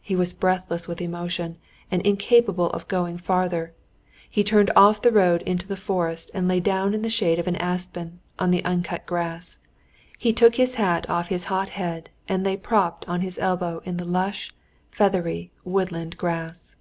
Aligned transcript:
He 0.00 0.14
was 0.14 0.32
breathless 0.32 0.86
with 0.86 1.00
emotion 1.02 1.58
and 1.90 2.00
incapable 2.02 2.70
of 2.70 2.86
going 2.86 3.18
farther; 3.18 3.74
he 4.30 4.44
turned 4.44 4.70
off 4.76 5.02
the 5.02 5.10
road 5.10 5.42
into 5.42 5.66
the 5.66 5.76
forest 5.76 6.30
and 6.34 6.46
lay 6.46 6.60
down 6.60 6.94
in 6.94 7.02
the 7.02 7.10
shade 7.10 7.40
of 7.40 7.48
an 7.48 7.56
aspen 7.56 8.20
on 8.38 8.52
the 8.52 8.64
uncut 8.64 9.04
grass. 9.06 9.58
He 10.20 10.32
took 10.32 10.54
his 10.54 10.76
hat 10.76 11.10
off 11.10 11.30
his 11.30 11.46
hot 11.46 11.70
head 11.70 12.10
and 12.28 12.44
lay 12.44 12.56
propped 12.56 13.08
on 13.08 13.22
his 13.22 13.40
elbow 13.40 13.82
in 13.84 13.96
the 13.96 14.04
lush, 14.04 14.52
feathery, 14.92 15.50
woodland 15.64 16.16
grass. 16.16 16.76